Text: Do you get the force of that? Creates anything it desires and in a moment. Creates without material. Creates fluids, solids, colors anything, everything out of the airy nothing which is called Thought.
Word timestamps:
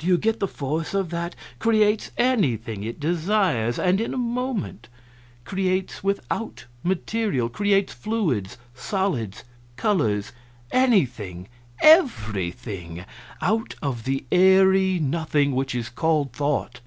Do 0.00 0.08
you 0.08 0.18
get 0.18 0.40
the 0.40 0.48
force 0.48 0.94
of 0.94 1.10
that? 1.10 1.36
Creates 1.60 2.10
anything 2.18 2.82
it 2.82 2.98
desires 2.98 3.78
and 3.78 4.00
in 4.00 4.12
a 4.12 4.16
moment. 4.18 4.88
Creates 5.44 6.02
without 6.02 6.64
material. 6.82 7.48
Creates 7.48 7.92
fluids, 7.92 8.58
solids, 8.74 9.44
colors 9.76 10.32
anything, 10.72 11.46
everything 11.82 13.04
out 13.40 13.76
of 13.80 14.02
the 14.02 14.24
airy 14.32 14.98
nothing 14.98 15.52
which 15.52 15.76
is 15.76 15.88
called 15.88 16.32
Thought. 16.32 16.80